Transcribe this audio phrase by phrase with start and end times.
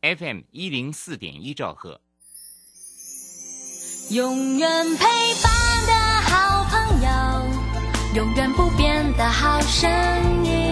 [0.00, 2.00] FM 一零四点一兆赫。
[4.10, 5.04] 永远陪
[5.42, 5.52] 伴
[5.86, 7.08] 的好朋友，
[8.16, 9.90] 永远不变的好声
[10.44, 10.67] 音。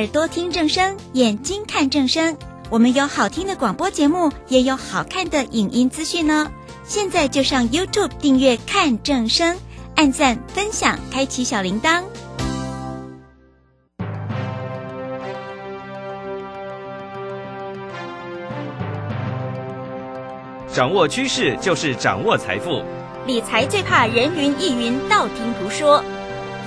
[0.00, 2.34] 耳朵听正声，眼睛看正声。
[2.70, 6.50] 我们有好听的广播节目，也有好看的影音资讯呢。
[6.84, 9.58] 现在就上 YouTube 订阅看正声，
[9.96, 12.02] 按赞、分享，开启小铃铛。
[20.72, 22.82] 掌握趋势就是掌握财富，
[23.26, 26.02] 理财最怕人云亦云、道听途说。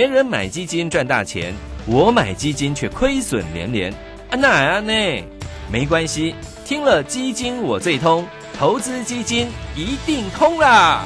[0.00, 1.52] 别人买基金赚大钱，
[1.84, 3.92] 我买基金却亏损连连。
[4.30, 4.92] 啊，那啊呢？
[5.70, 6.34] 没关系，
[6.64, 8.26] 听了基金我最通，
[8.58, 11.04] 投资基金一定通啦！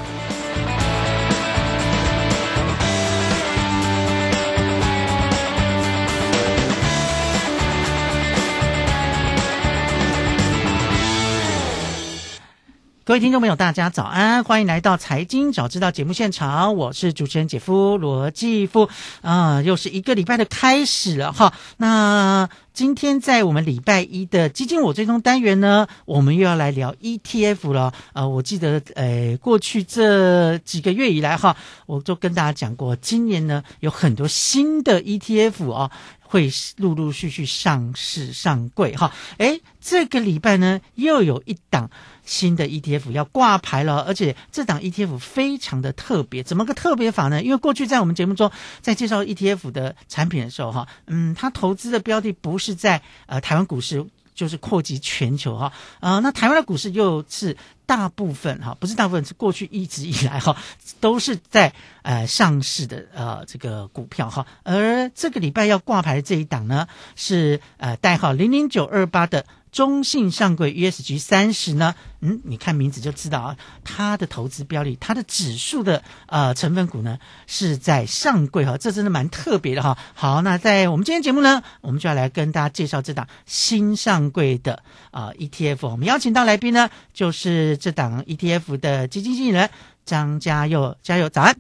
[13.07, 18.89] 各位听众朋友，大家早安，欢迎来到财经早知道节目现场，我是主持人姐夫罗继夫
[19.21, 21.53] 啊，又是一个礼拜的开始了哈。
[21.77, 27.93] 那今天在我们礼拜一的基金我追踪单元呢，我们又要来聊 ETF 了。
[28.15, 31.55] 呃，我记得呃，过去这几个月以来哈，
[31.85, 35.91] 我都跟大家讲过，今年呢有很多新的 ETF 啊。
[36.27, 41.89] 会陆陆续续上市上柜哈，诶，这个礼拜呢又有一档
[42.25, 47.43] 新的 ETF 要挂牌了，而且这档 ETF 非常的特别，怎么个特别法呢？
[47.43, 54.05] 因为过去在我们节目中在介绍 ETF 的产品的时候哈，嗯，它投资的标的不是在呃台湾股市。
[54.35, 60.57] 就是扩及全球哈，啊，那台湾的股市又是大部分哈，不是大部分是过去一直以来哈，
[60.99, 69.47] 都是在呃上市的呃这个股票哈，而这个礼拜要挂牌的这一档呢是呃代号零零九二八的。
[69.75, 71.97] 中信上柜 ESG 三十呢？
[72.21, 77.19] 嗯，你看名字就知道啊，它的投资标的，它的指数的呃成分股呢
[77.49, 79.99] 是在上柜哈，这真的蛮特别的哈。
[80.15, 84.81] 好，那在我们今天节目呢，我们就要来跟大家介绍这档新上柜的
[85.11, 85.89] 啊 ETF。
[85.89, 89.69] 我们邀请到来宾呢，就是这档 ETF 的基金经理人
[90.07, 91.57] 张家佑，加油，早安。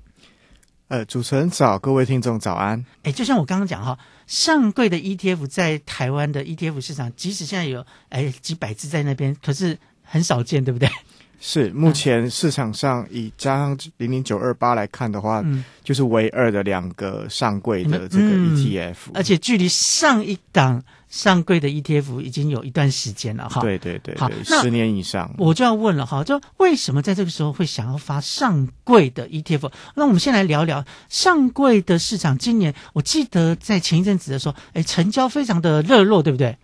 [0.88, 2.84] 呃，主持人早，各位听众早安。
[3.02, 3.98] 哎，就像我刚刚讲哈。
[4.26, 10.88] 上柜的 ETF 在台湾的 ETF 市场，即使现在有哎几百只在那边，可是很少见，对不对？
[11.38, 15.44] 是，目前市场上以加上零零九二八来看的话，
[15.82, 20.82] 就是唯二的两个上柜的这个 ETF，而且距离上一档
[21.14, 23.60] 上柜的 ETF 已经有一段时间了哈。
[23.60, 25.32] 对对对，好，十年以上。
[25.38, 29.70] 我就要问了哈，就为什么在这个时候会想要发上柜的 ETF？
[29.94, 32.36] 那我们先来聊聊上柜的市场。
[32.36, 36.56] 今年我记得在前一阵子的时候，哎，成交非常的热络，对不对？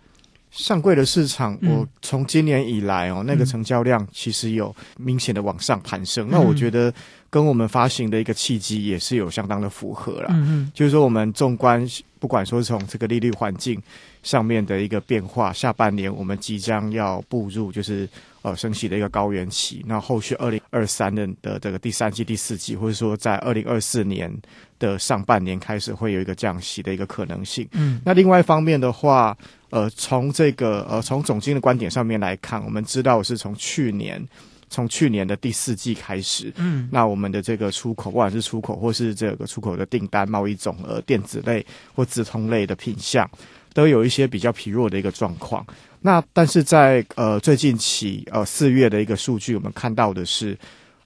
[0.49, 6.27] 上柜的市场，我从今年以来哦，那个成交量其实有明显的往上攀升。
[6.29, 6.93] 那我觉得
[7.29, 10.27] 跟我们发行的一个契机也是有相当的符合了。
[10.31, 11.89] 嗯嗯，就是说我们纵观，
[12.19, 13.81] 不管说从这个利率环境
[14.23, 18.07] 上面的一个变化，下半年我们即将要步入就是
[18.41, 19.83] 呃升息的一个高原期。
[19.87, 24.31] 那后续二零二三年的这个第三季、第四季，或者说在二零二四年
[24.79, 27.67] 的上半年开始会有一个降息的一个可能性。
[27.73, 29.37] 嗯，那另外一方面的话。
[29.71, 34.21] 呃，从这个呃，从总经的观点上面来看，我们知道是从去年，
[34.69, 41.65] 从去年的第四季开始，嗯，那我们的这个出口，不管是出口或是这个出口的订单、贸易总额、电子类
[41.95, 43.25] 或直通类的品项，
[43.73, 45.65] 都有一些比较疲弱的一个状况。
[46.01, 50.57] 那但是在呃最近起，呃四月的一个数据，我们看到的是，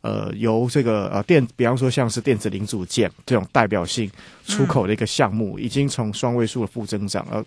[0.01, 4.09] 呃由这个呃电，比方说像是电子零组件这种代表性
[4.45, 7.44] 出口的一个项目，已经从双位数的负增长而。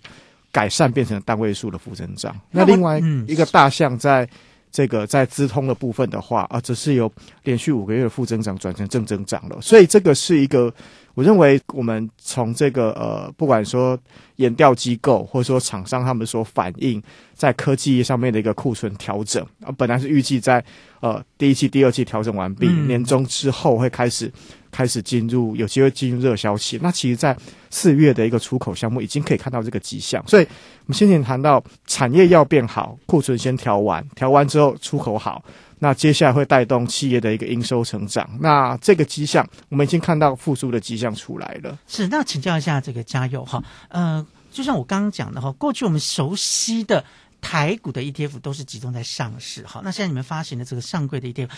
[0.50, 2.34] 改善变成单位数的负增长。
[2.50, 4.26] 那另外一个大项在
[4.72, 7.12] 这个在资通的部分的话啊，只是由
[7.44, 10.72] 连续五个月的负增长转成正增长了，所以这个是一个。
[11.18, 13.98] 我认为我们从这个呃，不管说
[14.36, 17.02] 研调机构或者说厂商他们所反映
[17.34, 20.64] 在科技上面的一个库存调整啊，本来是预计在
[21.00, 24.32] 呃第一季、第二季调整完毕，年终之后会开始
[24.70, 26.78] 开始进入有机会进入热销期。
[26.82, 27.36] 那其实，在
[27.70, 30.22] 四月的一个出口项目已经可以看到这个迹象。
[30.26, 35.42] 所以我们先前谈到产业要变好，库存先调完，调完之后出口好。
[35.80, 41.78] 那接下来会带动企业的一个营收成长，那这个迹象我们已经看到复苏的迹象出来了。
[41.86, 47.04] 是，那请教一下这个嘉佑哈，呃，就像我刚刚讲的哈，过去我们熟悉的
[47.40, 51.48] 台股的 ETF 都是集中在上市哈，那现在你们发行的这个上柜的 ETF，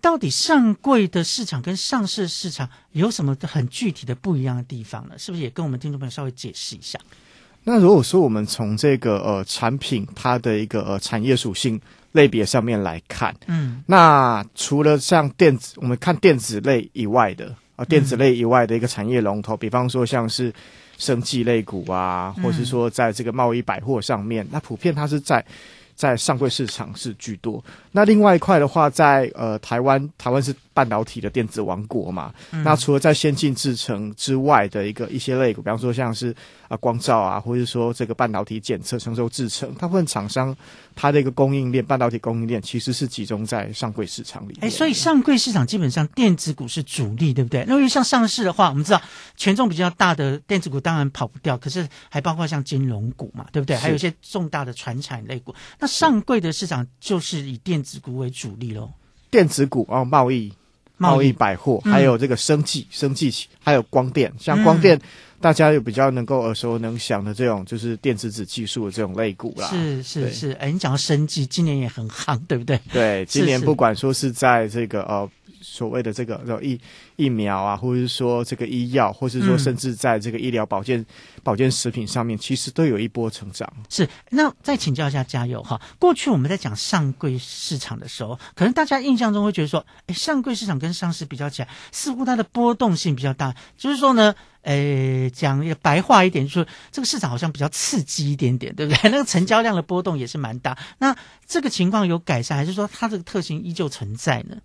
[0.00, 5.14] 到底上柜的市场跟上市市场有什么很具体的不一样的地方呢？
[5.18, 6.98] 是不是也跟我们听众朋友稍微解释一下？
[7.64, 11.80] 那如果说我们从这个呃产品它的一个呃产业属性。
[12.12, 20.50] 类别上面来看，嗯，那除了像电子，我们看电子类以外的啊，电子类以外的一个产业龙头，比方说像是
[20.96, 25.44] 生技类股啊，或是说在这个贸易百货上面，那普遍它是在
[25.96, 27.64] 在上柜市场是居多。
[27.90, 32.30] 那另外一块的话，在呃台湾，台湾是半导体的电子王国嘛，
[32.62, 36.36] 那除了在先进制程之外的一个一些类股，比方说像是
[36.68, 40.54] 啊光照啊，或者说这个半导体检测、成熟制程，大部分厂商。
[40.98, 44.56] 它的一个供应链，半导体供应链其实是集中在上柜市场里。
[44.62, 47.66] 哎，所以上柜市场基本上电子股是主力，对不对？
[47.68, 49.02] 那因为像上市的话，我们知道
[49.36, 53.76] 权重比较大的电子股当然跑不掉，可是还包括像金融股嘛，对不对？
[53.76, 55.54] 还有一些重大的传产类股。
[55.78, 58.90] 那上柜的市场就是以电子股为主力喽。
[59.30, 60.50] 电子股啊，贸易、
[60.96, 63.32] 贸易百货，还有这个生技、生技
[63.62, 65.00] 还有光电，像光电。
[65.38, 69.68] 大家有比较能够耳熟能详的这种，就是电子纸技术的这种类股啦。
[69.68, 72.80] 是是是，哎，你讲到生技，今年也很夯，对不对？
[72.90, 75.28] 对，今年不管说是在这个呃。
[75.76, 76.80] 所谓的这个疫
[77.16, 81.04] 疫苗啊，或者是说这个医药，或是说甚至在这个医疗保健
[81.42, 83.70] 保健食品上面，其实都有一波成长。
[83.90, 93.54] 是，那再请教一下嘉佑哈，过去我们在讲上柜市场的时候，可能大家印象中会觉得说，哎，上柜市场跟上市比较起来，似乎它的波动性比较大。
[93.76, 98.98] 就是说呢，诶，讲白话一点，就是这个市场好像比较刺激一点点，对不对？
[99.12, 100.76] 那个成交量的波动也是蛮大。
[100.98, 101.14] 那
[101.46, 104.56] 这个情况有改善，还是说它这个特性依旧存在呢？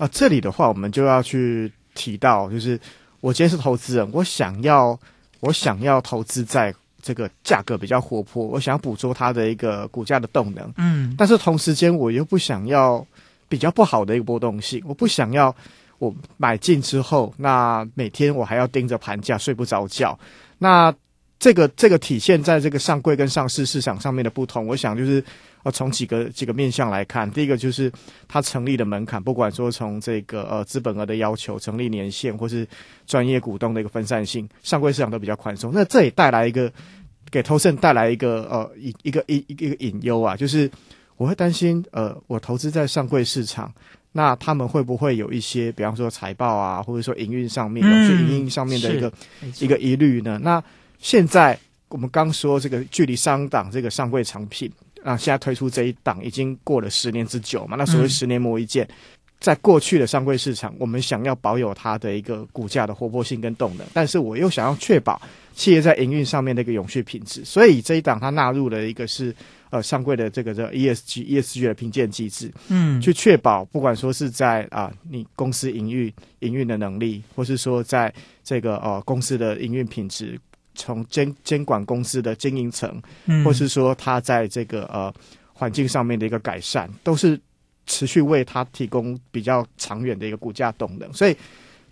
[0.00, 2.80] 啊，这里的话，我们就要去提到，就是
[3.20, 4.98] 我今天是投资人，我想要，
[5.40, 13.06] 我想要投资在这个价格比较活泼，我想要捕捉它的一个股价的动能，嗯，但是同时间我又不想要
[13.46, 15.54] 比较不好的一个波动性，我不想要
[15.98, 20.18] 我买进之后，那每天我还要盯着盘价睡不着觉，
[20.56, 20.90] 那
[21.40, 25.24] 这个这个体现在这个上柜跟上市市场上面的不同，我想就是。
[25.62, 27.92] 呃，从几个几个面向来看，第一个就是
[28.26, 32.66] 它成立的门槛，不管说从这个呃资本额的要求、成立年限，或是
[33.06, 35.70] 专业股东的一个分散性，上柜市场都比较宽松。
[35.74, 36.72] 那这也带来一个
[37.30, 40.70] 给投资人带来一个呃一一个一一个隐忧啊，就是
[41.18, 43.70] 我会担心呃我投资在上柜市场，
[44.12, 49.12] 那他们会不会有一些，比方说财报啊，或者说营运上面、有些营运上面的一个
[49.58, 50.40] 一个疑虑呢？
[50.42, 50.64] 那
[51.00, 51.58] 现在
[51.88, 54.70] 我们刚说这个距离上档这个上柜产品。
[55.02, 57.74] 啊，现在推出这一档已经过了十年之久嘛？
[57.74, 58.86] 那所谓十年磨一剑，
[59.38, 65.18] 在过去的上柜市场，我们想要保有它的一个股价的活泼性跟动能，但是我又想要确保
[65.54, 69.34] 企业在营运上面的一个永续品质，所以这一档它纳入了一个是
[69.70, 78.12] 呃上柜的这个这 ESG ESG 的评鉴机制，嗯，去确保不管说是在啊你公司营运营运的能力，或是说在
[78.44, 80.38] 这个呃公司的营运品质。
[80.80, 83.00] 从监监管公司的经营层，
[83.44, 85.12] 或是说他在这个呃
[85.52, 87.38] 环境上面的一个改善，都是
[87.86, 91.12] 持续为他提供比较长远的一个股价动能。
[91.12, 91.36] 所以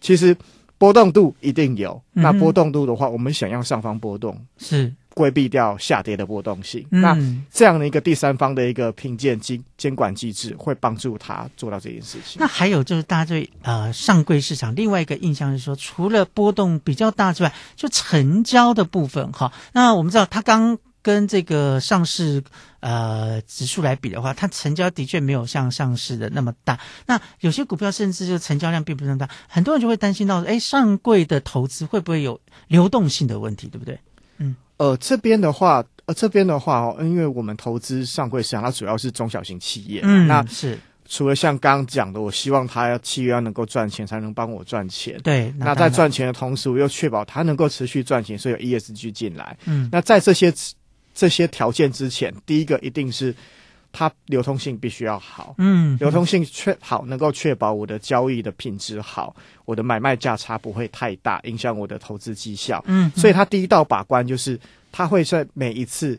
[0.01, 0.35] 其实
[0.79, 2.01] 波动度一定有。
[2.13, 4.95] 那波动度的话，我们想要上方波动是。
[5.15, 7.19] 规避掉下跌的波动性，那
[7.51, 12.37] 这样的一个第三方的一个评鉴机监管机制，会帮助他做到这件事情。
[12.39, 19.53] 那还有就是大家对呃上柜市场另外一个印象是说，除了波动比较大之外，就成交的部分哈。
[19.73, 22.43] 那我们知道，他刚跟这个上市
[22.81, 26.79] 呃指数来比的话，它成交的确没有像上市的那么大。
[27.07, 33.99] 那有些股票甚至就成交量并不是那么大，很多人就会担心到，哎，上柜的投资会不会有流动性的问题，对不对？
[34.39, 34.57] 嗯。
[34.77, 40.01] 呃，这边的话，呃，这边的话哦，因为我们投资上柜市场，它主要是中小型企业。
[40.05, 45.19] 嗯，那是除了像刚刚讲的，我希望它企业要能够赚钱，才能帮我赚钱。
[45.25, 49.57] 对，那在赚钱的同时，我又确保它能够持续赚钱，所以有 ESG 进来。
[49.65, 50.53] 嗯，那在这些
[51.19, 53.35] 这些条件之前，第一个一定是
[53.91, 59.35] 它流通性必须要好，嗯，流通性确好，能够确保我的交易的品质好，
[59.65, 62.81] 我的买卖价差不会太大，影响我的投资绩效。
[62.87, 64.57] 嗯，所以它第一道把关就是，
[64.93, 66.17] 它会在每一次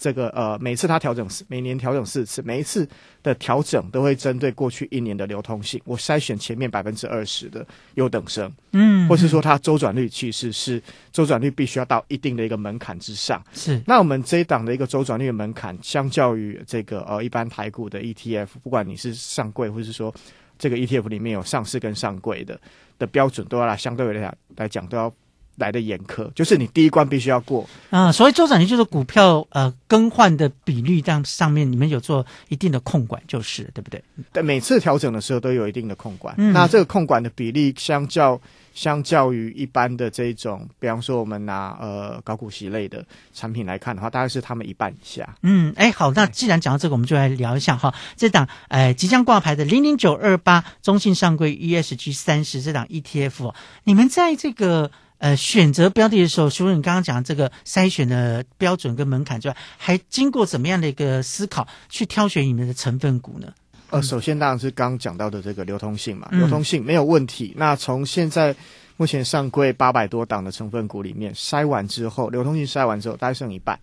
[0.00, 2.88] 这个呃，每次它调整四，每年调整四次，每一次
[3.22, 7.64] 的调整都会针对过去一年的流通性，我筛选前面百分之二十的
[7.96, 13.44] 优等生，嗯，或是说它周转率其实是周转率必须要到一定的一个门槛之上。
[13.52, 20.14] 是那我们这一档的一个周转率的门槛，相较于这个呃一般台股的 ETF，不管你是上柜或是说
[20.58, 22.58] 这个 ETF 里面有上市跟上柜的
[22.98, 25.12] 的标准，都要来相对来讲来讲都要
[25.56, 27.68] 来的严苛，就是你第一关必须要过。
[27.90, 34.02] 啊，所以周转率就是股票呃更换的比率，这样上面你们有做一定的控管，就是对不对？
[34.32, 38.40] 但每次调整的时候都有一定的控管，嗯那这个控管的比例相较
[38.72, 43.04] 相较于一般的这种，比方说我们拿呃高股息类的
[43.34, 45.36] 产品来看的话，大概是他们一半以下。
[45.42, 53.54] 嗯，哎，好，那既然讲到这个，我们就来聊一下哈，这档哎即将挂牌的零零九二八中信上柜 ESG 三十这档 ETF，、哦、
[53.84, 63.52] 你们在这个呃选择标的的时候，除了你刚刚讲这个筛选的标准跟门槛之外，还经过怎么样的一个思考去挑选你们的成分股呢？
[63.90, 67.52] 呃，首先当然是刚刚讲到的这个流通性嘛，嗯流通性没有问题。
[67.56, 68.54] 那从现在
[68.96, 73.76] 目前上柜八百多档的成分股里面筛完之后，流通性筛完之后，大概剩一半，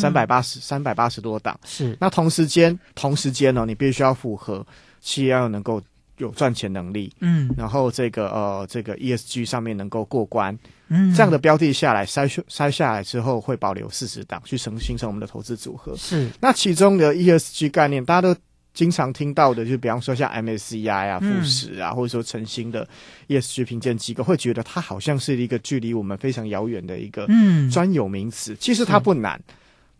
[0.00, 1.60] 三百八十三百八十多档。
[1.66, 4.66] 是那同时间同时间呢，你必须要符合
[5.00, 5.80] 企业要能够
[6.20, 10.56] 有赚钱能力，嗯然后这个呃这个 ESG 上面能够过关，
[10.88, 15.96] 嗯，这样的标的下来筛选筛下来之后，会保留四十档去成形成我们的投资组合。
[15.96, 18.36] 是那其中的 ESG 概念，大家都
[18.72, 22.86] 经常听到的，就比方说像 MSCI 啊、富嗯时啊，或者说晨星的
[23.28, 28.54] ESG 评鉴机构，会觉得它好像是一个距离我们非常遥远的一个嗯专有名词。
[28.60, 29.40] 其实它不难。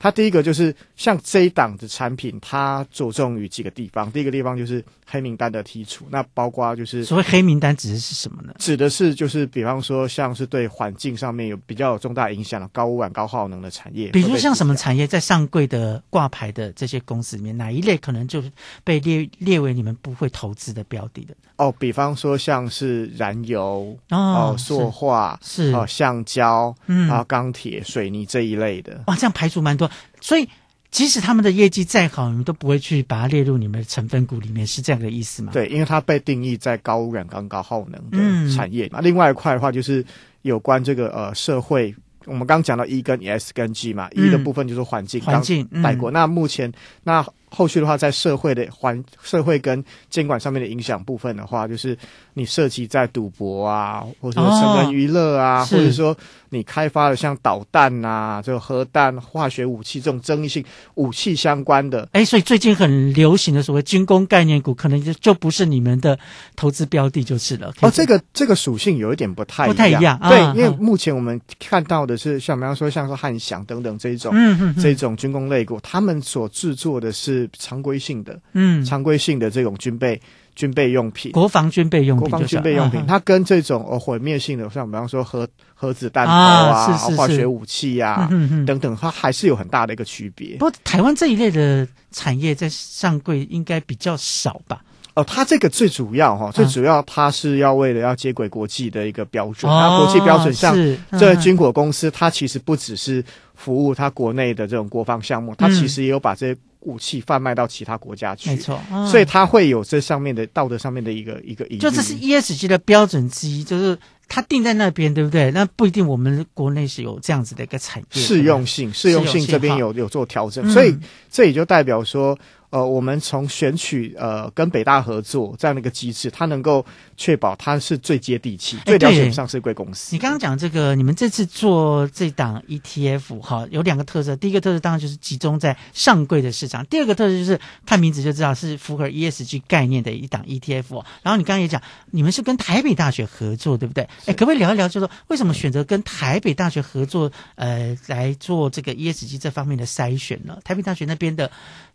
[0.00, 4.10] 它第一个就是像这一档的产品，它着重于几个地方。
[4.10, 8.54] 第一个地方就是黑名单的剔除，那包括就是所谓黑名单指的是什么呢？
[8.58, 18.50] 指的是就是比方说像是对环境上面有比较有重大影响的高污染、高耗能的产业，比如说像什么产业在上柜的挂牌的这些公司里面，哪一类可能就是
[18.82, 21.34] 被列列为你们不会投资的标的的？
[21.56, 29.02] 哦，比方说像是燃油哦哦、塑化是哦、橡胶嗯啊、钢铁、水泥这一类的。
[29.08, 29.89] 哇，这样排除蛮多，
[30.20, 30.48] 所以
[30.90, 39.00] 即使他们的业绩再好，你们都不会去把它列入你们的成分股里面，是这样的意思吗？，对，因为它被定义在高污染、跟高耗能嗯的产业嘛。
[39.00, 40.04] 另外一块的话，就是
[40.42, 41.94] 有关这个呃社会。
[42.26, 46.10] 我们刚刚讲到 E 跟 S 跟 G 嘛、嗯 e 的部分就是环境，环境带过。
[46.10, 46.70] 那目前
[47.02, 51.96] 那后续的话，在社会的环社会跟监管上面的影响部分的话，就是
[52.34, 56.16] 你涉及在赌博啊，或者说成人娱乐啊，哦或者说
[56.50, 60.64] 你开发的像导弹啊、这个核弹、化学武器这种争议性
[60.94, 66.18] 武器相关的，哎，所以最近很流行的所谓军工概念股，可能就就不是你们的
[66.56, 67.72] 投资标的就是了。
[67.80, 74.82] 哦，这个这个属性有一点不太不太一样啊对，啊因为目前我们看到的是像比方说像是汉翔等等这种、嗯嗯嗯。
[74.82, 80.20] 这种军工类股，他们所制作的是常规性的、嗯，常规性的这种军备
[80.54, 81.32] 军备用品。
[81.32, 90.56] 国防军备用品国防军备用品，它跟这种呃毁灭性的，像比方说核核子弹头啊化学武器啊、嗯嗯嗯等等，它还是有很大的一个区别。
[90.56, 94.82] 不过台湾这一类的产业在上柜应该比较少吧？
[95.14, 100.72] 哦，它这个最主要哈，最主要它是要为了要接轨国际的一个标准，那、哦国际标准像
[101.18, 103.22] 这军火公司，它其实不只是
[103.56, 105.74] 服务它国内的这种国防项目，它嗯。
[105.74, 111.78] 其实也有把这些武器贩卖到其他国家去，没错，嗯所以它会有这上面的道德上面的一个一个疑虑。
[111.78, 115.50] 就这是 ESG 的标准之一，就是它定在那边，对不对？
[115.50, 120.70] 那不一定我们国内是有这样子的一个产业适用性，适用性这边有有做调整，嗯。
[120.70, 120.96] 所以
[121.30, 122.38] 这也就代表说，
[122.70, 126.84] 呃，我们从选取呃跟北大合作这样的一个机制，它能够
[127.16, 130.14] 确保它是最接地气、最了解上市贵公司。
[130.14, 134.36] 你刚刚讲这个，你们这次做这档 ETF 哈，有两个特色。
[134.36, 141.04] 第一个特色当然就是集中在上柜的市场，第二个特色就是看名字就知道是符合 ESG 概念的一档 ETF 哦。
[141.22, 144.08] 然后你刚刚也讲，你们是跟台北大学合作，对不对？
[144.26, 150.56] 哎，可不可以聊一聊，就是说为什么选择跟台北大学合作，呃，来做这个 ESG 这方面的筛选呢？
[150.62, 151.50] 台北大学那边的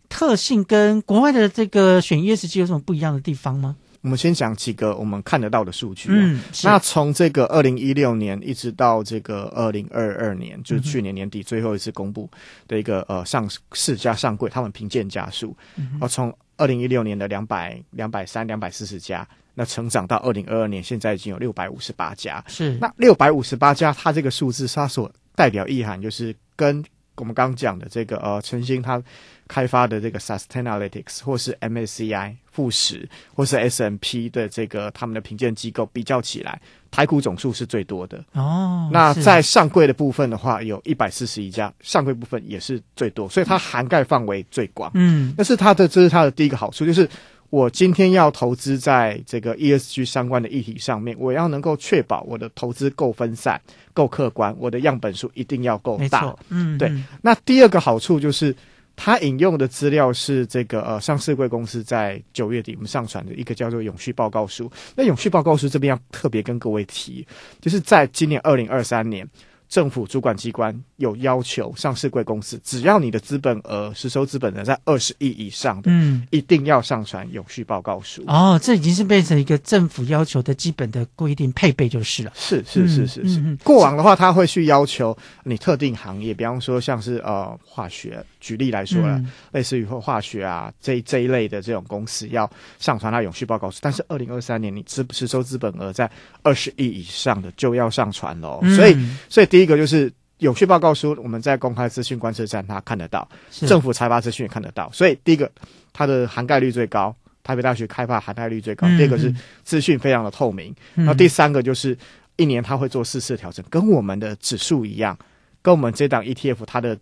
[0.08, 3.76] 特性跟国外的这个选 ESG 有什么不一样的地方吗？
[4.02, 6.14] 我们先讲几个我们看得到的数据、啊。
[6.14, 12.30] 嗯，那从这个二零一六年一直到这个二零二二年，就是去年年底最后一次公布
[12.68, 15.56] 的一个呃上市加上柜，他们评鉴家数，
[16.00, 22.44] 哦、从二零一六年的两百两百三两百四十家，那成长到二零二二年，现在已经有六百五十八家。
[22.46, 26.84] 是那六百五十八家，它这个数字它所代表意涵就是跟
[27.16, 29.02] 我们刚刚讲的这个呃，晨星它
[29.48, 38.88] 开发的这个 Sustainalytics 或是 MSCI 富时或是 S&P 的这个他们的评鉴机构比较起来，台股总数是最多的哦。
[38.92, 44.90] 那在上柜的部分的话，有一百四十一家，上柜部分也是最多，所以它涵盖范围最广。
[44.94, 47.08] 嗯，但是它的这是它的第一个好处，就是
[47.50, 53.60] 我今天要投资在这个 ESG 相关的议题上面，我要能够确保我的投资够分散、
[53.94, 56.34] 够客观，我的样本数一定要够大。
[56.48, 56.90] 嗯，对。
[57.22, 58.54] 那第二个好处就是，
[58.96, 64.70] 他引用的资料是这个呃上市贵公司在九月底我们上传的一个叫做永续报告书。
[64.94, 67.26] 那永续报告书这边要特别跟各位提，
[67.60, 69.28] 就是在今年二零二三年。
[69.68, 78.22] 政府主管机关有要求，上市贵公司只要你的资本额、实收资本额在二十亿以上的，嗯，一定要上传永续报告书。
[78.28, 82.32] 哦，这已经是变成一个政府要求的基本的规定配备就是了。
[82.36, 83.58] 是是是是是。
[83.64, 89.20] 过往的话，他会去要求你特定行业，比方说像是呃化学，举例来说了，
[89.50, 93.80] 类似于化学啊这这一类的这种公司要上传它永续报告书。
[93.82, 96.08] 但是二零二三年你资实收资本额在
[96.44, 98.62] 二十亿以上的就要上传喽。
[98.76, 98.96] 所以
[99.28, 99.55] 所以。
[99.56, 105.50] 第一个就是有序报告书，我们在公开资讯观测站它看得到，政府财发资讯也看得到，所以第一个
[105.94, 108.86] 它的涵盖率最高，台北大学开发涵盖率最高。
[108.98, 109.34] 第二个是
[109.64, 111.96] 资讯非常的透明，然后第三个就是
[112.36, 115.16] 一年它会做四次调整，跟我们的指数一样，
[115.62, 116.98] 跟我们这档 ETF 它的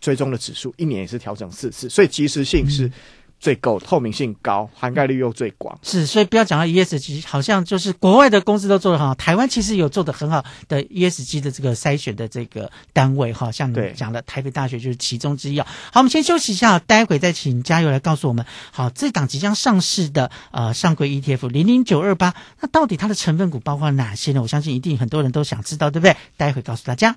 [0.00, 2.88] 追踪的指数一年也是调整四次，所以及时性是。
[3.38, 15.60] 最够透明性高，涵盖率又最广，是，所以不要讲到 ESG，好像就是国外的公司都做得很好，台湾其实有做得很好的 ESG 的这个筛选的这个单位哈，像你讲的台北大学就是其中之一。
[15.60, 24.42] 好，我们先休息一下，待会再请加油来告诉我们，好，这档即将上市的呃上柜 ETF 零零九二八，那到底它的成分股包括哪些呢？
[24.42, 26.16] 我相信一定很多人都想知道，对不对？
[26.36, 27.16] 待会告诉大家。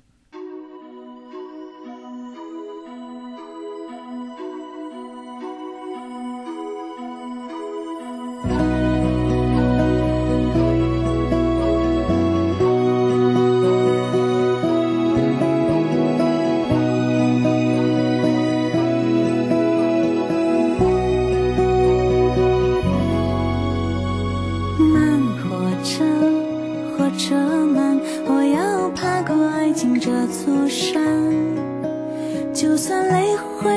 [33.30, 33.70] 你会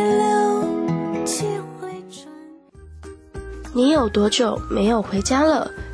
[3.76, 5.70] 你有多久没有回家了？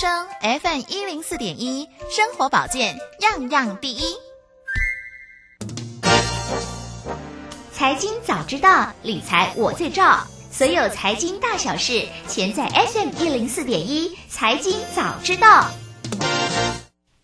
[0.00, 4.16] 声 FM 一零四点一，生活保健样样第一。
[7.70, 10.26] 财经早知道，理财我最照。
[10.50, 14.16] 所有财经大小事，全在 FM 一零四点一。
[14.26, 15.70] 财经早知道。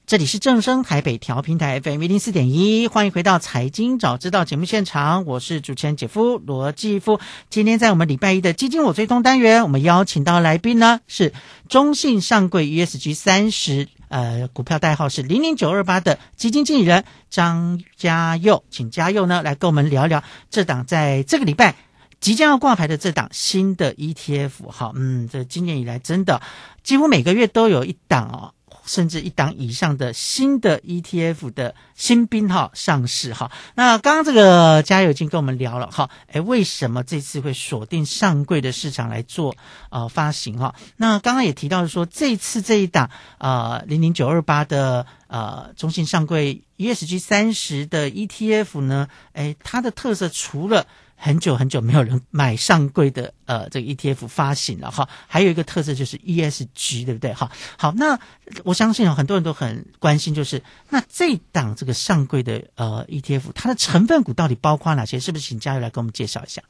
[0.06, 7.18] 这里是正声台北调频台 FM 一零四点一，欢迎回到财经早知道节目现场，我是主持人姐夫罗继夫。
[7.50, 11.32] 今天在我们礼拜一的基金我追踪单元，我们邀请到来宾呢是
[11.68, 21.74] 中信上柜 ESG 三十，呃，股票代号是零零九二八的基金经理人张家佑，请家佑呢来跟我们聊聊这档在这个礼拜
[22.20, 24.70] 即将要挂牌的这档新的 ETF。
[24.70, 26.40] 好，嗯，这今年以来真的
[26.84, 28.52] 几乎每个月都有一档哦。
[28.86, 39.54] 甚至一档以上的新的 ETF 的新兵哈上市哈，那刚刚这个嘉友已经跟我们聊了哈，哎，为什么这次会锁定上柜的市场来做
[39.90, 40.74] 呃发行哈？
[40.96, 57.50] 那刚刚也提到说，这次这一档呃零零九二八的呃中信上柜 ESG 三十的 ETF 呢，哎，它的特色除了很久很久没有人买上柜的呃这个 ETF 发行了哈，还有一个特色就是 ESG 对不对哈？
[57.76, 58.18] 好，那
[58.64, 65.18] 我相信很多人都很关心，就是那这档这个上柜的呃 ETF 它的成分股到底包括哪些？
[65.18, 66.62] 是不是请嘉佑来给我们介绍一下？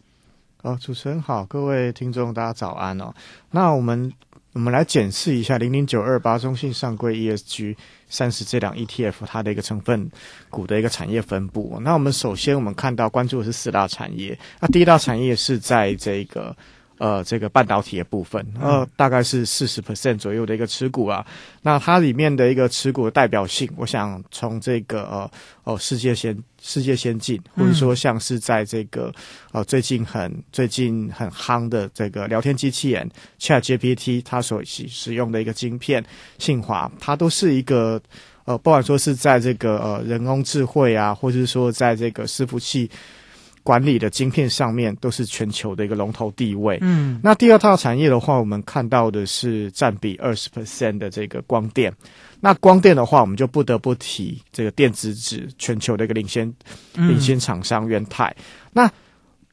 [0.63, 3.15] 哦，主持人好，各位听众大家早安哦。
[3.51, 4.13] 那我们
[4.57, 7.77] 我们来检视一下零零九二八中信上柜 ESG。
[8.09, 10.11] 三十这档 ETF 它的一个成分
[10.49, 11.79] 股的一个产业分布。
[11.83, 14.39] 那我们首先我们看到关注的是四大产业。
[14.61, 16.57] 那第一大产业是在这个
[16.99, 21.27] 呃这个半导体的部分，呃大概是四十 percent 左右的一个持股啊。
[21.63, 25.31] 那它里面的一个持股的代表性，我想从这个呃
[25.65, 29.13] 哦世界先世界先进，或者说像是在这个
[29.53, 36.05] 呃最近很最近很夯的这个聊天机器人 Chat GPT，它所使使用的一个晶片
[36.39, 38.01] 信华，它都是一个
[38.45, 42.91] 呃不管说是在这个呃人工智慧啊，或者是说在这个伺服器。
[43.67, 46.79] 管理的晶片上面都是全球的一个龙头地位。
[46.83, 51.93] 嗯，那第二套产业的话，我们看到的是占比二十 percent 的这个光电。
[52.39, 56.47] 那光电的话，我们就不得不提这个电子纸全球的一个领先
[56.95, 58.33] 领先厂商元泰。
[58.73, 58.89] 那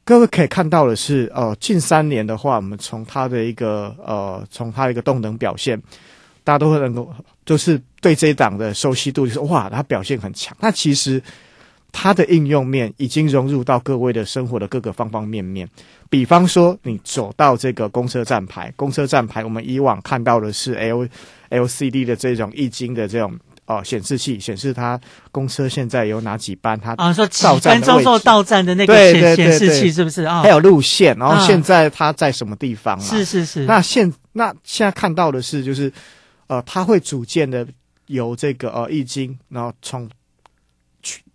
[0.04, 5.76] 各位可以看到的是，呃，近三年的话，我们从它的一个呃，从它的一个动能表现，
[6.44, 7.12] 大家都会能够
[7.44, 10.56] 就是对这一档的熟悉度，就是哇，它表现很强。
[10.60, 11.20] 那其实。
[11.96, 15.66] 它的应用面已经融入到各位的生活的各个方方面面。
[16.10, 21.06] 比方说，你走到这个公车站牌，公车站牌，我们以往看到的是 L
[21.50, 30.42] L C D 的这种液晶的这种哦显示器，显示它公车现在有哪几班，它啊说几分钟后到站的那个显显示器是不是啊？
[30.42, 33.00] 还有路线，然后现在它在什么地方？
[33.00, 33.64] 是是是。
[33.66, 35.92] 那现那现在看到的是，就是
[36.48, 37.64] 呃，它会逐渐的
[38.08, 40.10] 由这个呃易经，然后从。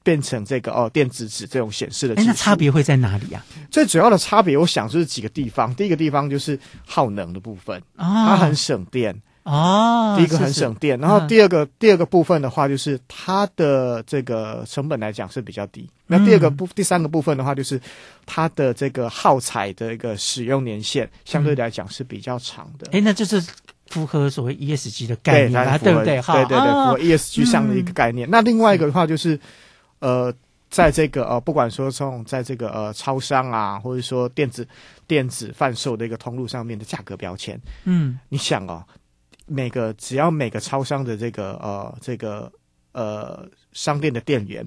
[0.10, 3.45] 变成这个哦，电子纸这种显示的，那差别会在哪里啊？
[3.69, 5.72] 最主要的差别，我想就是几个地方。
[5.76, 10.15] 第一个地方就是耗能的部分，它很省电哦。
[10.17, 15.88] 第一个很省电，然后第二个第二个部分的话，就是它的这个成本来讲是比较低。
[16.08, 17.80] 那第二个部第三个部分的话，就是
[18.26, 22.88] 它的这个耗材的一个使用年限相对来讲是比较长的。
[22.91, 23.39] 哎，那就是
[23.86, 26.19] 符合所谓 ESG 的概念啊，对不对？
[26.19, 28.28] 对对对，符合 ESG 上的一个概念。
[28.32, 29.39] 那另外一个的话就是。
[30.00, 30.34] 呃，
[30.70, 34.68] 在这个呃，不管说从在这个呃超商啊，或者说电子
[35.08, 38.84] 电子贩售的一个通路上面的价格标签，嗯，你想哦，
[39.46, 42.52] 每个只要每个超商的这个呃这个
[42.92, 44.64] 呃商店的店员，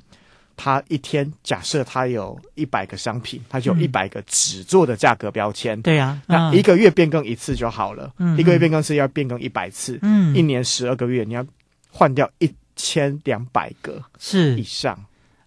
[0.56, 11.46] 他一天假设他有一百个商品，他就有一百个纸做的价格标签，对呀，那一个月变更一次就好了，嗯一个月变更是要变更一百次，嗯，一年十二个月你要
[11.90, 14.58] 换掉一千两百个是。
[14.58, 14.98] 以上。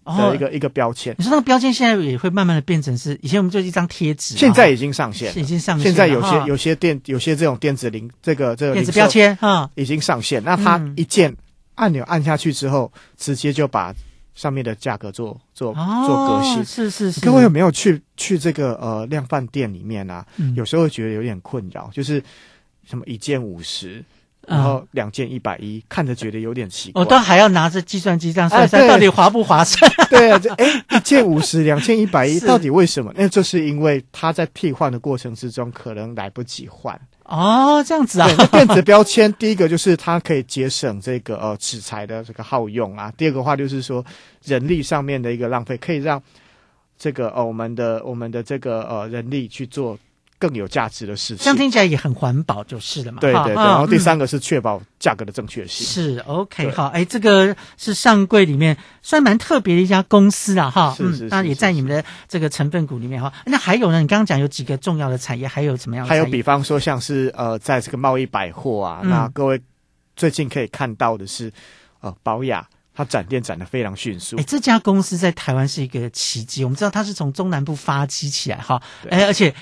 [0.06, 5.84] 的一个一个标签，你说那个标签现在也会慢慢的变成是以前我们就一张贴纸，现在已经上线，已经上线。
[5.84, 10.42] 现在有些有些电有些这种电子零这个这个电子标签啊，已经上线。
[10.44, 11.34] 那它一键
[11.74, 13.92] 按钮按下去之后，直接就把
[14.34, 16.64] 上面的价格做做做革新。
[16.64, 17.20] 是是是。
[17.20, 20.24] 各位有没有去去这个呃量贩店里面啊？
[20.54, 22.22] 有时候会觉得有点困扰，就是
[22.88, 24.04] 什么一件五十。
[24.46, 27.00] 然后两件一百一，看着觉得有点奇怪。
[27.00, 29.90] 我都还要拿着计算机这样算算，到底划不划算？
[30.08, 33.12] 对啊，这哎，一件五十， 两件一百一，到底为什么？
[33.16, 36.98] 那就是因为它在替换的过程之中，可能来不及换。
[37.24, 38.28] 哦，这样子啊。
[38.28, 43.12] 对，电子 标签，第一个就是它可以节省这个呃纸材的这个耗用啊。
[43.16, 44.04] 第二个话就是说
[44.44, 46.22] 人力上面的一个浪费，可以让
[46.96, 49.98] 这个呃我们的我们的这个呃人力去做。
[50.38, 51.44] 更有价值的事情。
[51.44, 53.20] 这样听起来也很环保，就是了嘛。
[53.20, 53.54] 对对对。
[53.54, 55.86] 然后第三个是确保价格的正确性。
[55.86, 60.94] 是 OK 好，哎，这个是上柜里面算蛮特别的一家公司啊，哈。
[60.96, 61.28] 是是。
[61.28, 63.32] 那也在你们的这个成分股里面哈。
[63.46, 64.00] 那还有呢？
[64.00, 66.06] 你刚刚讲有几个重要的产业，还有怎么样？
[66.06, 69.60] 还有比方说像是呃，在这个贸易百货啊，那各位
[70.14, 71.52] 最近可以看到的是
[72.00, 72.66] 呃，宝雅。
[72.98, 76.64] 它展店展的非常迅速，哎，这家公司在台湾是一个奇迹。
[76.64, 79.54] 我们知道它是从中南部发迹起来，哈，哎，而且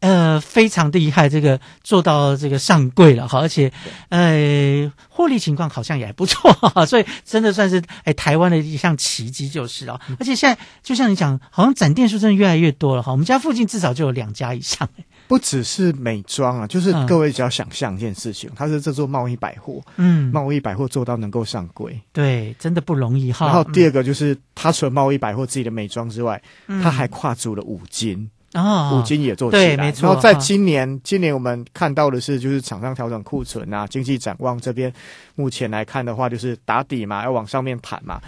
[0.00, 3.72] 呃非常厉害，这个做到这个上柜了，哈，而且
[4.10, 6.52] 呃获利情况好像也还不错，
[6.86, 10.00] 所以真的算是哎台湾的一项奇迹就是了。
[10.18, 14.88] 而且现在就像你讲，好像展店数真的越来越多了，哈，我们家附近至少就有两家以上。
[15.26, 23.44] 不只是美妆啊，就是各位只要想象一件事情，它是这座贸易百货，嗯，贸易百货做到能够上柜，对，真的不容易哈。
[23.44, 30.06] 然后第二个就是，它除了贸易百货自己的美妆之外，它还跨足了五金哦，五金也做起来，没错。
[30.06, 34.92] 然后在今年，今年我们看到的是，就是厂商调整库存啊，经济展望这边，
[35.34, 38.18] 目前来看的话，就是打底嘛，要往上面盘嘛，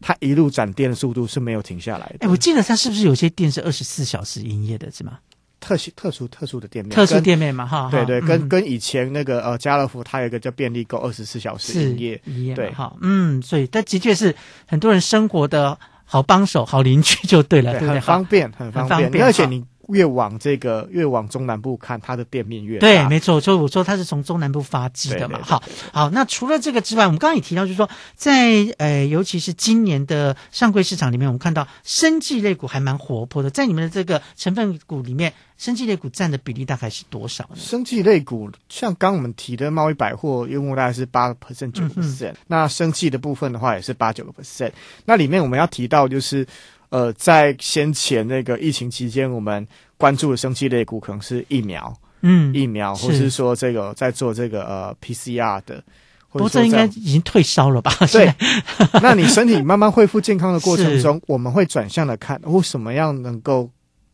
[0.00, 2.26] 它一路展店的速度是没有停下来的。
[2.26, 5.18] 哎，我记得它是不是有些店是二十四小时营业的，是吗？
[5.60, 14.34] 特殊特殊特殊的店面，特殊店面嘛，哈，对对，跟跟以前那个呃家乐福，它有一个叫便利购，二十四小时营业，对，哈，嗯，所以但的确是
[14.66, 19.64] 很多人生活的好帮手、好邻居就对了，对很方便，很方便，而且你。
[19.92, 23.40] 越往这个越往中南部看，它的店面越对，没错。
[23.40, 25.40] 就我说它是从中南部发迹的嘛。
[25.42, 26.10] 好，好。
[26.10, 33.50] 那除了这个之外，我们刚刚也提到，就是说，在呃，尤其是今年的上柜市场里面，我们看到生技类股还蛮活泼的。
[33.50, 37.56] 在你们的这个成分股里面，生技类股占的比例大概是多少呢？
[37.56, 42.34] 生技类股像刚我们提的贸易百货，业务大概是八个 percent 九个 percent。
[42.46, 44.72] 那生技的部分的话，也是八九个 percent。
[45.04, 46.46] 那里面我们要提到就是。
[46.90, 55.82] 呃，在先前那个疫情期间，我们关注的生气类股可能是疫苗，嗯，疫苗，或是说这个在做这个呃 PCR 的，
[56.30, 57.92] 不过这应该已经退烧了吧？
[58.12, 58.34] 对，
[59.00, 63.70] 那你身体慢慢恢复健康的过程中， 我们会转向的看，为什么样能够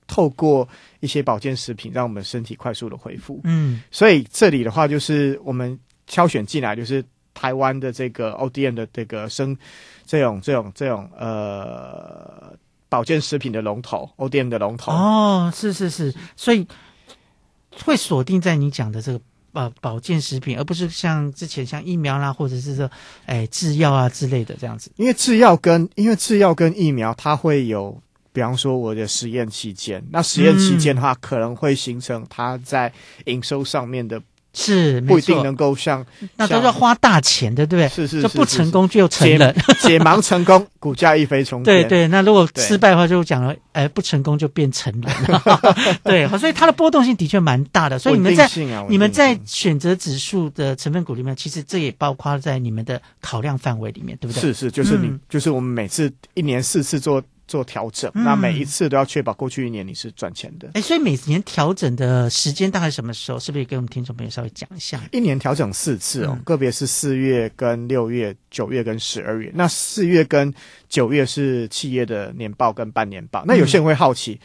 [0.07, 0.69] 透过
[1.01, 3.41] 一些保健食品，让我们身体快速的恢复？
[3.45, 9.57] 嗯，所以这里的话，就是我们挑选进来，就是台湾的这个 ODM 的这个生
[10.05, 12.55] 这种这种这种呃。
[12.89, 16.67] 保健食品的龙头，ODM 的龙头哦，是是是，所以
[17.85, 19.21] 会锁定在你讲的这个
[19.53, 22.91] 呃保健食品，而不是像之前像疫苗啦，或者是说
[23.27, 24.91] 哎制药啊之类的这样子。
[24.97, 28.01] 因为制药跟因为制药跟疫苗，它会有，
[28.33, 32.93] 比方说我的实验期间，那实验期间的话，可能会形成它在
[33.25, 34.23] 营收上面的。
[34.59, 36.05] 是不一定能够像
[36.37, 37.89] 那都要花大钱的，对不对？
[37.95, 41.83] 是是，就不成功就成了，解盲成功， 股价一飞冲天。
[41.83, 45.13] 对对，那如果失败的话，就讲了，哎，不成功就变成了。
[46.03, 47.99] 对，所以它的波动性的确蛮大的。
[47.99, 48.49] 所以你们在
[48.89, 54.41] 你们在选择指数的成分股里面，其实这也包括在你们的考量范围里面，对不对？
[54.41, 57.23] 是是，就是你就是我们每次一年四次做。
[57.47, 60.71] 做调整，那每一次都要确保过去一年你是赚钱的。
[60.75, 63.39] 哎，所以每年调整的时间大概什么时候？
[63.39, 65.01] 是不是也给我们听众朋友稍微讲一下？
[65.13, 69.51] 一年调整四次哦，个别是四月、跟六月、九月跟十二月。
[69.55, 70.53] 那四月跟
[70.89, 73.45] 九月是企业的年报跟半年报。
[73.47, 74.41] 那有些人会好奇。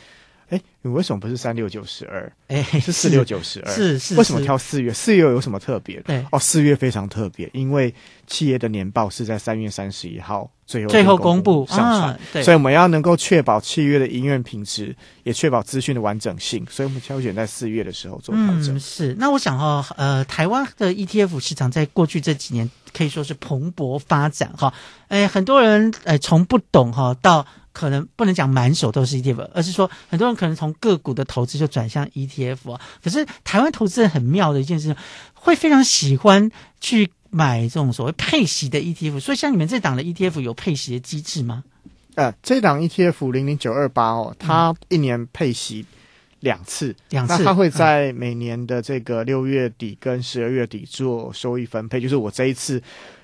[0.51, 2.29] 哎，你为什么不是三六九十二？
[2.47, 3.71] 哎，是四六九十二。
[3.73, 4.91] 是是，为什么挑四月？
[4.93, 5.99] 四月有什么特别？
[6.01, 7.93] 对哦，四月非常特别，因为
[8.27, 18.77] 企业的年报是在三月三十一号最后最后公布上传，所以我们要能够确保契约的营运品质，也确保资讯的完整性，所以我们挑选在四月的时候做调整。
[18.77, 24.73] 是，那我想哈，呃，台湾的 ETF 市场在过去这几年可以说是蓬勃发展哈，
[25.07, 27.47] 哎，很多人哎从不懂哈到。
[27.73, 32.81] 可能不能讲满手都是 ETF，而是说很多人可能从个股的投资就转向 ETF 啊。
[33.03, 34.95] 可是台湾投资人很妙的一件事，
[35.33, 39.19] 会非常喜欢去买这种所谓配息的 ETF。
[39.19, 41.63] 所以像你们这档的 ETF 有配息的机制吗？
[42.15, 45.85] 呃，这档 ETF 零零九二八哦，它一年配息
[46.41, 52.81] 两次，两次，那它会在每年的这个六月底跟十二月底做收益分配，就是我这一次。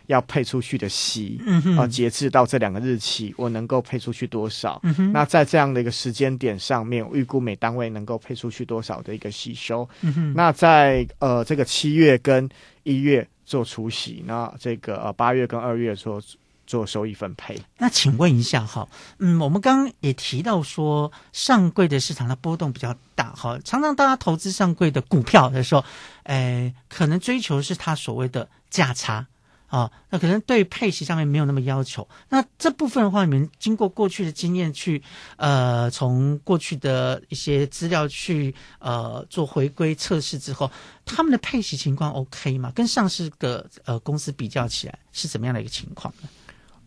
[0.08, 1.40] 要配出去的息，
[1.78, 4.82] 啊，截至到这两个日期，我能够配出去多少？
[5.14, 9.88] 那在这样的一个时间点上面，预估每单位能够配出去多少的一个吸收？
[10.02, 12.50] 嗯那在呃这个七月跟
[12.84, 16.22] 一月做除息，那这个呃八月跟二月做
[16.66, 17.60] 做收益分配。
[17.78, 18.88] 那请问一下哈，
[19.20, 25.84] 嗯，我们刚刚也提到说上柜的市场的波动比较大哈，常常大家投资上柜的股票的时候，
[26.24, 29.28] 诶，可能追求是它所谓的价差。
[29.68, 32.08] 啊，那可能对配息上面没有那么要求。
[32.30, 35.02] 那这部分的话，你们经过过去的经验去，
[35.36, 40.72] 呃，从过去的一些资料去呃做回归测试之后，
[41.06, 42.72] 他们的配息情况 OK 吗？
[42.74, 46.30] 跟上市的呃公司比较起来，是怎么样的一个情况呢？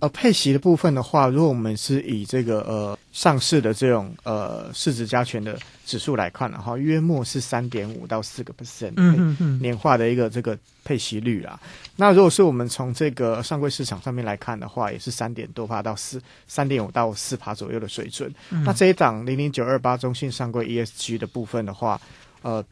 [0.00, 8.94] 呃，配息的部分的话，如果我们是以这个呃上市的这种呃市值加权的指数来看的话，约莫是三点五到四个 percent
[9.60, 11.60] 年化的一个这个配息率啦。
[11.96, 18.32] 那如果是我们从这个上柜市场上面来看的话，也是三点多帕到四三点五到四帕左右的水准。
[18.48, 22.00] 嗯那这一档零零九二八中信上柜 ESG 的部分的话，
[22.42, 22.64] 呃。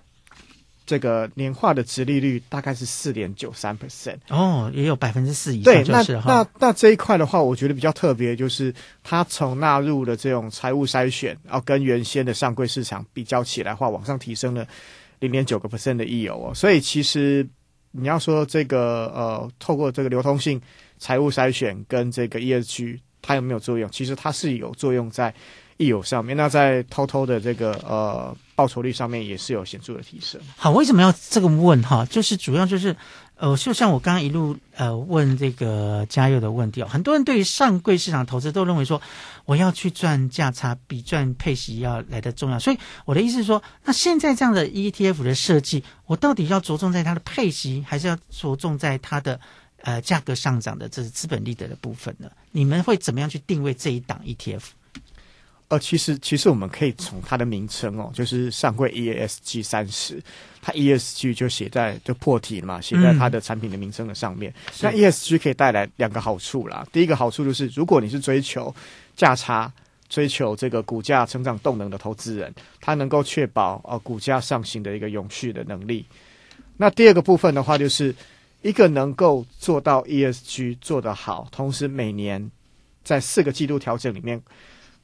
[0.88, 6.24] 这个年化的值利率大概是四点九三 percent 哦，也有百分之四以对，那上就是哈。
[6.26, 8.74] 那那这一块的话，我觉得比较特别，就是
[9.04, 14.66] 它从纳入的这种财务筛选，然后跟原先的上柜市场比较起来的话，往上提升了
[15.18, 16.54] 零点九个 percent 的溢油哦。
[16.54, 17.46] 所以其实
[17.90, 20.58] 你要说这个呃，透过这个流通性、
[20.98, 23.90] 财务筛选跟这个 ESG，它有没有作用？
[23.90, 25.34] 其实它是有作用在
[25.76, 26.34] 溢油上面。
[26.34, 30.40] 那在偷偷的这个呃报酬率上面也是有显著的提升。
[30.56, 32.04] 好，为什么要这个问哈？
[32.06, 32.96] 就是主要就是，
[33.36, 39.00] 呃，就像我刚刚一路呃问这个嘉佑的问题哦，很多人对于上柜市场投资都认为说，
[39.44, 42.58] 我要去赚价差比赚配息要来的重要。
[42.58, 49.38] 所以我的意思是说，那现在这样的 ETF 的设计，我到底要着重在它的配息，还是要着重在它的
[49.82, 52.28] 呃价格上涨的这是资本利得的部分呢？
[52.50, 54.62] 你们会怎么样去定位这一档 E ETF？
[55.68, 60.18] 呃，其实其实我们可以从它的名称哦，就是上柜 ESG 三十，
[60.62, 64.50] 它 ESG 就写在就破题了嘛，写在它的产品的名称的上面。
[64.72, 66.86] 是那 ESG 可以带来两个好处啦。
[66.90, 68.74] 第一个好处就是，如果你是追求
[69.14, 69.70] 价差、
[70.08, 72.50] 追求这个股价成长动能的投资人，
[72.80, 76.02] 它能够确保呃股价上行的一个永续的能力。
[76.78, 78.14] 那第二个部分的话，就是
[78.62, 82.50] 一个能够做到 ESG 做得好，同时每年
[83.04, 84.40] 在四个季度调整里面。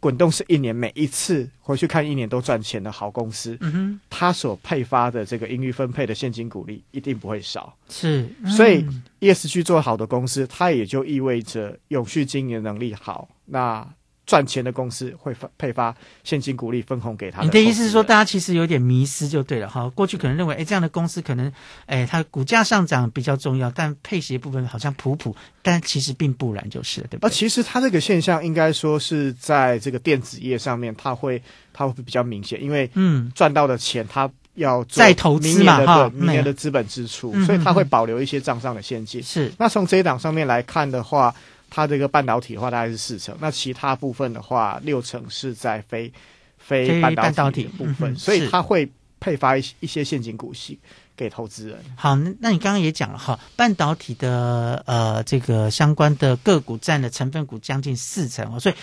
[0.05, 7.75] 滚动是一年，每一次回去看一年都赚钱的好公司，嗯哼，它所配发的这个盈余分配的现金股利一定不会少。
[7.89, 9.03] 是，所以嗯。
[9.21, 13.89] ESG 做好的公司，它也就意味着永续经营能力好，那
[14.27, 19.89] 赚钱的公司会发配发现金股利分红给他你的意思是说，大家其实有点迷失就对了哈。
[19.91, 21.53] 过去可能认为，哎，这样的公司可能，
[21.87, 27.31] 哎，它股价上涨比较重要，但配息部分好像普普，但其实并不然，就是了，对吧而？
[27.31, 39.23] 其实它这个现象应该说是在这个电子业上面，它会它会比较明显，因为嗯赚到的钱它要做再投资嘛哈对明年嗯的资本支出，嗯所以它会保留一些账上的现金。
[39.23, 41.35] 是那从这一档上面来看的话，
[41.75, 46.13] 它这个半导体的话大概是四成，那其他部分的话六成是在非
[46.57, 50.79] 非非半导体部分，嗯所以它会配发一一些现金股息
[51.17, 51.77] 给投资人。
[51.97, 58.75] 好，那那你刚刚也讲了哈，半导体的呃这个相关的个股占的成分股将近四成哦，所以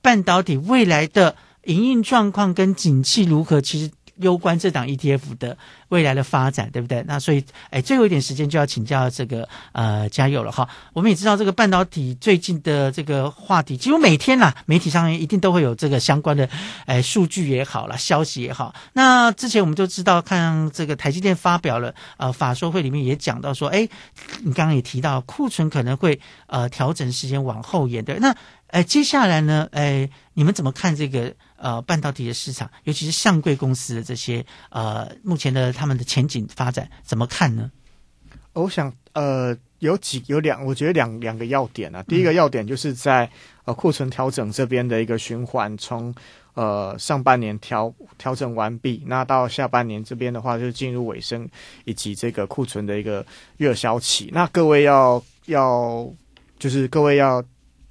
[0.00, 5.56] 半导体未来的营运状况跟景气如何，其实攸关这档 ETF 的
[5.88, 7.02] 未来的发展，对不对？
[7.06, 10.68] 那所以，哎，最后一点时间就要请教这个呃嘉佑了哈。
[10.92, 16.48] 我们也知道这个半导体最近的这个话题，几乎每天啦，媒体上面一定都会有这个相关的
[16.86, 18.74] 哎数据也好啦，消息也好。
[18.94, 23.88] 那之前我们就知道，看这个台积电发表了呃法说会里面也讲到说，哎，
[24.42, 28.18] 你刚刚也提到库存可能会呃调整时间往后延，对？
[28.18, 28.34] 那
[28.68, 37.70] 哎接下来呢，哎，你们怎么看这个呃半导体的市场，尤其是上柜公司的这些呃目前的他们的前景发展怎么看呢？
[38.52, 42.02] 我想呃有几有两，我觉得两两个要点啊。
[42.04, 43.30] 第一个要点就是在
[43.64, 46.14] 呃库存调整这边的一个循环，从
[46.54, 51.48] 呃上半年调调整完毕，那到下半年这边的话，就进入尾声
[51.84, 53.24] 以及这个库存的一个
[53.58, 54.30] 热销期。
[54.32, 56.10] 那各位要要
[56.58, 57.44] 就是各位要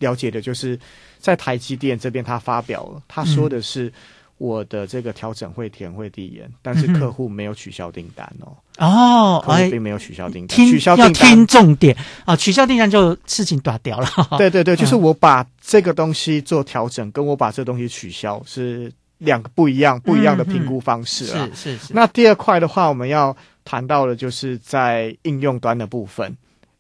[0.06, 0.80] 了解的就是
[1.20, 3.92] 在台积电这边，他发表了，他说的是。
[4.38, 8.52] 我的这个调整会填会递延，但是客户没有取消订单哦。
[8.80, 14.06] 哦，客户哎并没有取消订单，听取消订单听重点啊，取消订单就事情断掉了。
[14.38, 21.50] 对对对，就是嗯我把这个东西做调整，跟我把这个东西取消是两个不一样不一样的评估方式啊。
[21.56, 21.94] 是是是。
[21.94, 26.36] 那第二块的话，我们要谈到的就是在应用端的部分。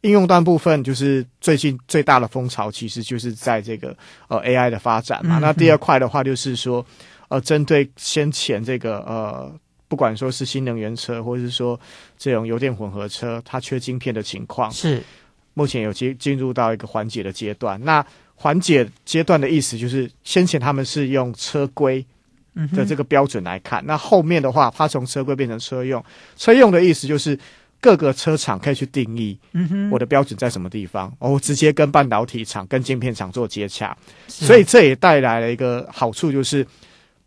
[0.06, 3.96] 应用端部分就是最近最大的风潮，其实就是在这个
[4.28, 5.40] 呃 AI 的发展嘛。
[5.40, 6.86] 嗯那第二块的话，就是说
[7.28, 9.52] 呃，针对先前这个呃，
[9.88, 11.80] 不管说是新能源车，或者是说
[12.18, 15.02] 这种油电混合车，它缺晶片的情况，是
[15.56, 17.84] 目前有进进入到一个缓解的阶段。
[17.84, 18.06] 那
[18.36, 22.06] 缓解阶段的意思就是，先前他们是用车规
[22.74, 26.04] 的这个标准来看，那后面的话，它从车规变成车用，
[26.38, 27.38] 车用的意思就是
[27.80, 29.90] 各个车厂可以去定义，嗯哼。
[29.92, 33.96] 我的标准在什么地方，哦我直接跟半导体厂、跟晶片厂做接洽，
[34.28, 36.66] 所以这也带来了一个好处，就是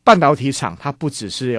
[0.02, 1.56] 半导体厂它不只是有